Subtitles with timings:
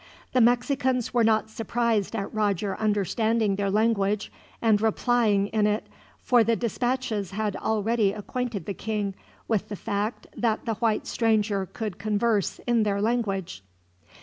[0.33, 5.85] The Mexicans were not surprised at Roger understanding their language and replying in it,
[6.23, 9.13] for the dispatches had already acquainted the king
[9.47, 13.61] with the fact that the white stranger could converse in their language.